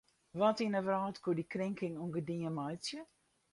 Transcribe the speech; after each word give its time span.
Wat 0.39 0.59
yn 0.65 0.75
de 0.75 0.81
wrâld 0.85 1.17
koe 1.23 1.37
dy 1.37 1.45
krinking 1.53 1.99
ûngedien 2.05 2.53
meitsje? 2.57 2.99